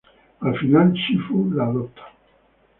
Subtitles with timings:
[0.51, 2.11] Al final, Shifu la adopta.